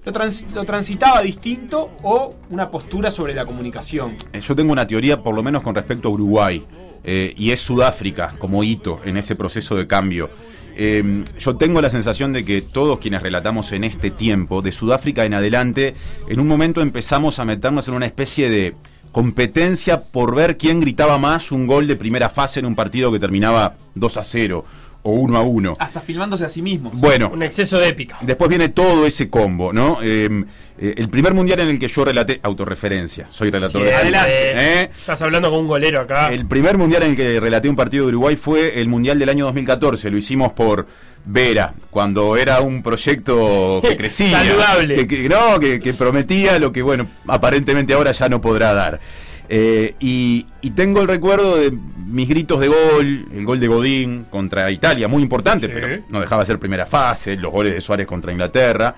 [0.04, 4.16] lo, trans- lo transitaba distinto o una postura sobre la comunicación.
[4.32, 6.62] Eh, Yo tengo una teoría, por lo menos con respecto a Uruguay,
[7.04, 10.30] eh, y es Sudáfrica como hito en ese proceso de cambio.
[10.76, 15.24] Eh, yo tengo la sensación de que todos quienes relatamos en este tiempo, de Sudáfrica
[15.24, 15.94] en adelante,
[16.28, 18.74] en un momento empezamos a meternos en una especie de
[19.12, 23.20] competencia por ver quién gritaba más un gol de primera fase en un partido que
[23.20, 24.64] terminaba 2 a 0
[25.04, 25.76] o 1 a 1.
[25.78, 26.92] Hasta filmándose a sí mismos.
[26.98, 28.16] Bueno, Un exceso de épica.
[28.22, 29.98] Después viene todo ese combo, ¿no?
[30.02, 30.44] Eh,
[30.78, 34.08] eh, el primer mundial en el que yo relaté, autorreferencia, soy relator de Siempre.
[34.18, 34.90] fútbol, ¿eh?
[34.98, 36.32] Estás hablando con un golero acá.
[36.32, 39.28] El primer mundial en el que relaté un partido de Uruguay fue el mundial del
[39.28, 40.10] año 2014.
[40.10, 40.86] Lo hicimos por
[41.26, 44.38] Vera, cuando era un proyecto que crecía.
[44.42, 44.94] Saludable.
[44.96, 49.00] Que, que- no, que, que prometía lo que, bueno, aparentemente ahora ya no podrá dar.
[49.48, 51.70] Eh, y, y tengo el recuerdo de
[52.06, 56.42] mis gritos de gol, el gol de Godín contra Italia, muy importante, pero no dejaba
[56.42, 58.94] de ser primera fase, los goles de Suárez contra Inglaterra.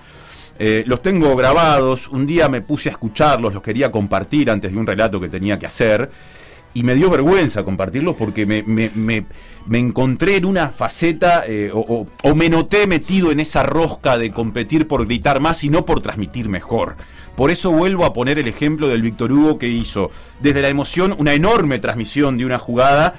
[0.59, 4.77] Eh, los tengo grabados, un día me puse a escucharlos, los quería compartir antes de
[4.77, 6.09] un relato que tenía que hacer.
[6.73, 9.25] Y me dio vergüenza compartirlos porque me, me- me-
[9.65, 14.17] me encontré en una faceta eh, o, o- o me noté metido en esa rosca
[14.17, 16.95] de competir por gritar más y no por transmitir mejor.
[17.35, 21.15] Por eso vuelvo a poner el ejemplo del Víctor Hugo que hizo desde la emoción
[21.17, 23.15] una enorme transmisión de una jugada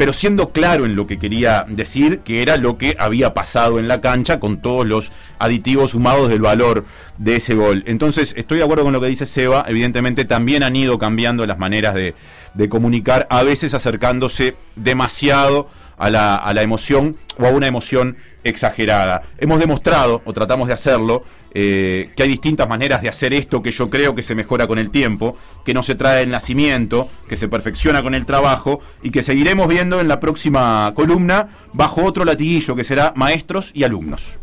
[0.00, 3.86] pero siendo claro en lo que quería decir, que era lo que había pasado en
[3.86, 6.86] la cancha con todos los aditivos sumados del valor
[7.18, 7.84] de ese gol.
[7.86, 11.58] Entonces, estoy de acuerdo con lo que dice Seba, evidentemente también han ido cambiando las
[11.58, 12.14] maneras de,
[12.54, 15.68] de comunicar, a veces acercándose demasiado
[16.00, 19.22] a la, a la emoción o a una emoción exagerada.
[19.38, 23.70] Hemos demostrado, o tratamos de hacerlo, eh, que hay distintas maneras de hacer esto que
[23.70, 27.36] yo creo que se mejora con el tiempo, que no se trae el nacimiento, que
[27.36, 32.24] se perfecciona con el trabajo y que seguiremos viendo en la próxima columna bajo otro
[32.24, 34.38] latiguillo que será maestros y alumnos.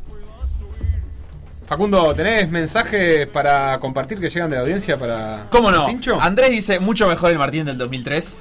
[1.67, 5.85] Facundo, ¿tenés mensajes para compartir que llegan de la audiencia para ¿Cómo no?
[6.21, 8.37] Andrés dice mucho mejor el Martín del 2003.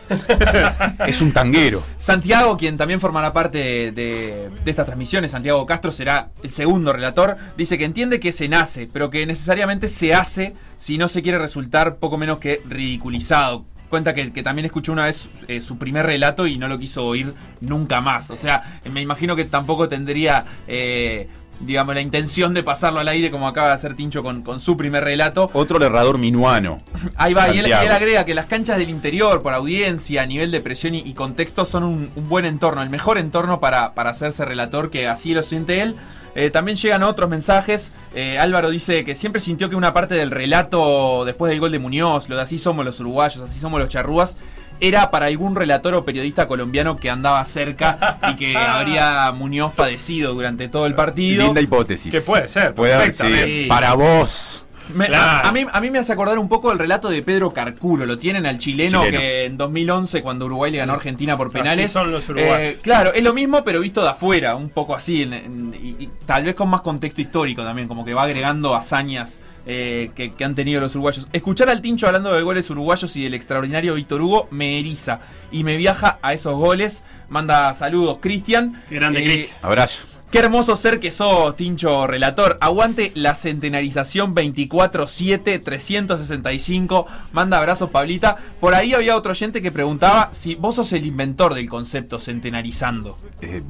[1.08, 1.82] Es un tanguero.
[1.98, 7.36] Santiago, quien también formará parte de, de estas transmisiones, Santiago Castro será el segundo relator,
[7.56, 11.38] dice que entiende que se nace, pero que necesariamente se hace si no se quiere
[11.38, 13.64] resultar poco menos que ridiculizado.
[13.88, 17.04] Cuenta que, que también escuchó una vez eh, su primer relato y no lo quiso
[17.06, 18.30] oír nunca más.
[18.30, 21.28] O sea, me imagino que tampoco tendría, eh,
[21.60, 24.76] digamos, la intención de pasarlo al aire como acaba de hacer Tincho con, con su
[24.76, 25.50] primer relato.
[25.52, 26.82] Otro narrador minuano.
[27.16, 30.94] Ahí va, y él, agrega que las canchas del interior, por audiencia, nivel de presión
[30.94, 34.90] y, y contexto, son un, un buen entorno, el mejor entorno para, para hacerse relator,
[34.90, 35.96] que así lo siente él.
[36.36, 37.92] Eh, también llegan otros mensajes.
[38.14, 41.78] Eh, Álvaro dice que siempre sintió que una parte del relato después del gol de
[41.78, 44.36] Muñoz, lo de así somos los uruguayos, así somos los charrúas,
[44.80, 50.34] era para algún relator o periodista colombiano que andaba cerca y que habría Muñoz padecido
[50.34, 51.44] durante todo el partido.
[51.44, 52.12] Linda hipótesis.
[52.12, 53.68] Que puede ser, Puede haber sido.
[53.68, 54.65] Para vos.
[54.94, 55.48] Me- Claro.
[55.48, 58.06] a, mí, a mí me hace acordar un poco el relato de Pedro Carcuro.
[58.06, 59.18] Lo tienen al chileno, Chileno.
[59.20, 61.92] que en 2011, cuando Uruguay le ganó a Argentina por Así penales.
[61.92, 62.58] son los uruguayos.
[62.58, 65.22] eh, claro, es lo mismo, pero visto de afuera, un poco así.
[65.22, 68.74] en- en- y, y tal vez con más contexto histórico también, como que va agregando
[68.74, 71.26] hazañas eh, que, que han tenido los uruguayos.
[71.32, 75.18] Escuchar al Tincho hablando de goles uruguayos y del extraordinario Víctor Hugo me eriza
[75.50, 77.02] y me viaja a esos goles.
[77.28, 78.84] Manda saludos, Cristian.
[78.88, 79.50] Grande, Eh.
[79.62, 80.06] Abrazo.
[80.30, 82.58] Qué hermoso ser que sos, Tincho Relator.
[82.60, 87.06] Aguante la centenarización 24-7, 365.
[87.32, 88.36] Manda abrazos, Pablita.
[88.60, 93.16] Por ahí había otro oyente que preguntaba si vos sos el inventor del concepto centenarizando.
[93.40, 93.62] Eh,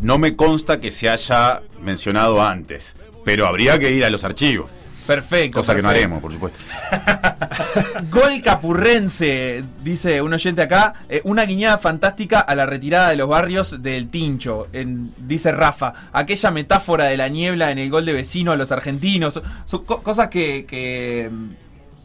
[0.00, 4.70] no me consta que se haya mencionado antes, pero habría que ir a los archivos.
[5.06, 5.58] Perfecto.
[5.60, 6.58] Cosa que no haremos, por supuesto.
[8.10, 10.94] Gol capurrense, dice un oyente acá.
[11.08, 14.68] eh, una guiñada fantástica a la retirada de los barrios del Tincho.
[14.72, 15.92] en- dice Rafa.
[16.12, 19.40] Aquella metáfora de la niebla en el gol de vecino a los argentinos.
[19.66, 20.64] Son co- cosas que.
[20.66, 21.30] que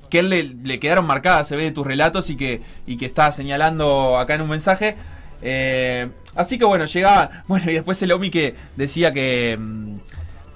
[0.09, 3.05] que él le, le quedaron marcadas, se ve de tus relatos y que, y que
[3.05, 4.95] está señalando acá en un mensaje.
[5.43, 7.29] Eh, así que bueno, llegaban.
[7.47, 9.95] Bueno, y después el Omi que decía que mm,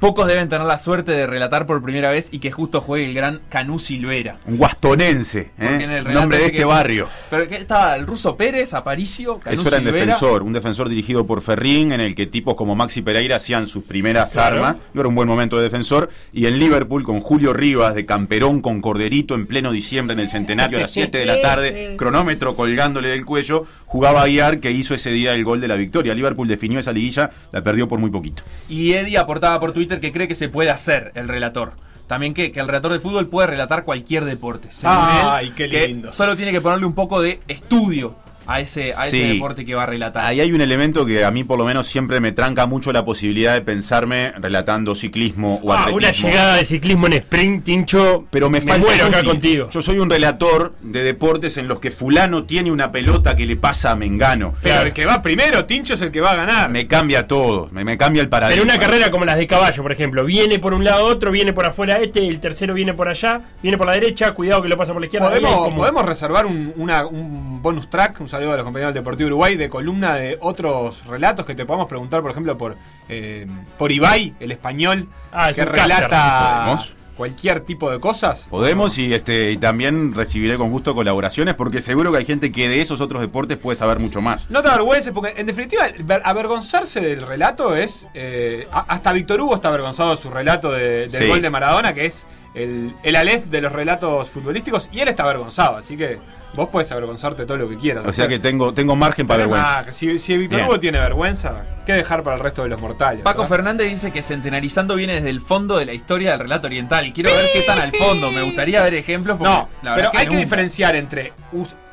[0.03, 3.13] pocos deben tener la suerte de relatar por primera vez y que justo juegue el
[3.13, 4.37] gran Canú Silvera.
[4.47, 5.77] Un guastonense, ¿eh?
[5.79, 7.07] en el nombre de este que- barrio.
[7.29, 11.41] Pero que estaba el ruso Pérez, Aparicio, Canú Eso era defensor, un defensor dirigido por
[11.41, 14.57] Ferrín, en el que tipos como Maxi Pereira hacían sus primeras Claro.
[14.57, 14.75] armas.
[14.93, 16.09] No era un buen momento de defensor.
[16.33, 20.27] Y en Liverpool, con Julio Rivas de Camperón con Corderito en pleno diciembre en el
[20.27, 24.95] centenario a las 7 de la tarde, cronómetro colgándole del cuello, jugaba Aguiar que hizo
[24.95, 26.15] ese día el gol de la victoria.
[26.15, 28.41] Liverpool definió esa liguilla, la perdió por muy poquito.
[28.67, 31.73] Y Eddie aportaba por Twitter que cree que se puede hacer el relator.
[32.07, 34.69] También que, que el relator de fútbol puede relatar cualquier deporte.
[34.71, 36.11] según Ay, él, qué que lindo.
[36.11, 38.15] Solo tiene que ponerle un poco de estudio
[38.47, 40.25] a ese, a ese deporte que va a relatar.
[40.25, 43.05] Ahí hay un elemento que a mí por lo menos siempre me tranca mucho la
[43.05, 45.97] posibilidad de pensarme relatando ciclismo o Ah, atletismo.
[45.97, 48.25] una llegada de ciclismo en sprint, Tincho.
[48.31, 49.69] Pero me, me falta muero acá contigo.
[49.69, 53.55] Yo soy un relator de deportes en los que fulano tiene una pelota que le
[53.55, 54.53] pasa a Mengano.
[54.61, 56.69] Pero el que va primero, Tincho es el que va a ganar.
[56.69, 58.63] Me cambia todo, me, me cambia el paradigma.
[58.63, 61.53] Pero una carrera como las de caballo, por ejemplo, viene por un lado otro, viene
[61.53, 64.77] por afuera este, el tercero viene por allá, viene por la derecha, cuidado que lo
[64.77, 65.29] pasa por la izquierda.
[65.29, 69.03] ¿Podemos, como- podemos reservar un, una- un bonus track, un saludo a los compañeros del
[69.03, 72.75] Deportivo Uruguay, de columna de otros relatos que te podamos preguntar, por ejemplo, por,
[73.07, 73.45] eh,
[73.77, 76.75] por Ibai, el español, Ah, es que relata
[77.15, 78.47] cualquier tipo de cosas.
[78.49, 82.67] Podemos y este y también recibiré con gusto colaboraciones porque seguro que hay gente que
[82.67, 84.49] de esos otros deportes puede saber mucho más.
[84.49, 88.07] No te avergüences, porque en definitiva, ver- avergonzarse del relato es.
[88.15, 91.27] eh, hasta Víctor Hugo está avergonzado de su relato de- del Sí.
[91.27, 95.21] gol de Maradona, que es el, el Aleph de los relatos futbolísticos, y él está
[95.21, 96.17] avergonzado, así que
[96.55, 98.05] vos podés avergonzarte todo lo que quieras.
[98.05, 99.85] O sea que tengo tengo margen para vergüenza.
[99.91, 100.61] si, si Víctor.
[100.61, 103.21] Hugo tiene vergüenza, ¿qué dejar para el resto de los mortales?
[103.23, 103.55] Paco verdad?
[103.57, 107.11] Fernández dice que centenarizando viene desde el fondo de la historia del relato oriental.
[107.13, 108.31] Quiero ver qué tan al fondo.
[108.31, 109.37] Me gustaría ver ejemplos.
[109.37, 111.33] porque No, la pero es que hay que diferenciar entre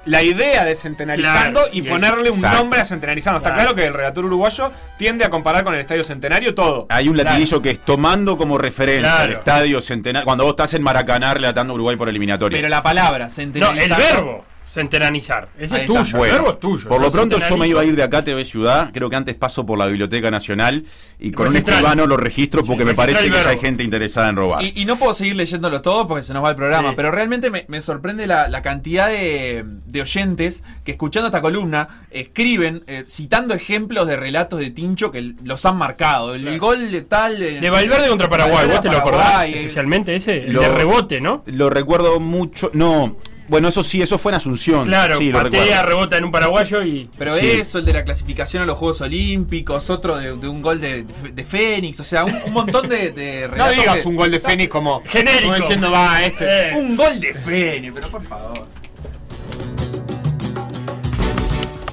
[0.07, 2.57] la idea de centenarizando Claro, y y ponerle un Exacto.
[2.59, 3.37] nombre a centenarizando.
[3.37, 3.75] Está Claro.
[3.75, 6.87] claro que el relator uruguayo tiende a comparar con el estadio centenario todo.
[6.89, 9.33] Hay un latiguillo que es tomando como referencia Claro.
[9.33, 10.25] el estadio centenario.
[10.25, 12.57] Cuando vos estás en Maracaná relatando Uruguay por eliminatoria.
[12.57, 14.01] Pero la palabra, No, centenarizar.
[14.01, 15.49] el verbo, centenanizar.
[15.59, 16.89] Ese Ahí es tuyo, Bueno, el verbo es tuyo.
[16.89, 18.91] Por lo pronto yo me iba a ir de acá a TV Ciudad.
[18.93, 20.85] Creo que antes paso por la Biblioteca Nacional
[21.19, 24.37] y con un escribano lo registro porque me parece que ya hay gente interesada en
[24.37, 24.63] robar.
[24.63, 26.95] Y, y no puedo seguir leyéndolo todo porque se nos va el programa, Sí.
[26.97, 32.05] pero realmente me, me sorprende la, la cantidad de, de oyentes que escuchando esta columna
[32.11, 36.35] escriben eh, citando ejemplos de relatos de Tincho que los han marcado.
[36.35, 37.43] El, el gol de tal...
[37.43, 40.61] eh, De Valverde contra Paraguay, Valverde vos te lo acordás, eh, especialmente ese, el Lo-
[40.63, 41.43] de rebote, ¿no?
[41.47, 42.71] Lo recuerdo mucho.
[42.73, 43.17] No,
[43.51, 44.87] bueno, eso sí, eso fue en Asunción.
[44.87, 47.11] Claro, sí, patea, rebota en un paraguayo y...
[47.19, 47.47] Pero Sí.
[47.51, 51.05] eso, el de la clasificación a los Juegos Olímpicos, otro de, de un gol de,
[51.33, 54.41] de Fénix, o sea, un, un montón de, de No digas que- un gol de
[54.41, 55.43] Fénix como Genérico.
[55.43, 56.71] como diciendo, va, este.
[56.71, 56.73] Eh.
[56.77, 58.67] Un gol de Fénix, pero por favor.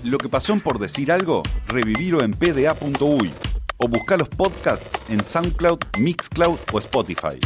[0.04, 3.32] Lo que pasó en por decir algo, revivirlo en pda.uy
[3.78, 7.40] o buscar los podcasts en SoundCloud, Mixcloud o Spotify.